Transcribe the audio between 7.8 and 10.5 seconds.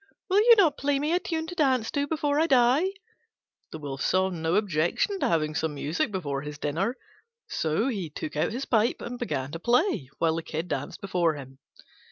he took out his pipe and began to play, while the